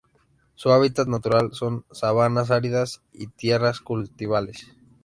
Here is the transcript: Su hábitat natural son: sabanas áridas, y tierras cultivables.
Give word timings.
Su 0.55 0.71
hábitat 0.71 1.07
natural 1.07 1.51
son: 1.53 1.85
sabanas 1.91 2.49
áridas, 2.49 3.03
y 3.13 3.27
tierras 3.27 3.81
cultivables. 3.81 4.65